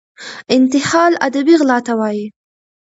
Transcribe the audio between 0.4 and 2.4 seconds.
انتحال ادبي غلا ته وايي.